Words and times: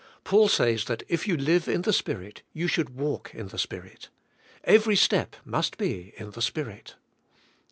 Paul 0.23 0.47
says 0.47 0.85
that 0.85 1.03
if 1.09 1.27
you 1.27 1.37
live 1.37 1.67
in 1.67 1.83
the 1.83 1.93
Spirit, 1.93 2.41
you 2.53 2.65
should 2.67 2.95
walk 2.95 3.35
in 3.35 3.49
the 3.49 3.59
Spirit. 3.59 4.09
Kvery 4.67 4.97
step 4.97 5.35
must 5.45 5.77
be 5.77 6.15
in 6.17 6.31
the 6.31 6.41
Spirit. 6.41 6.95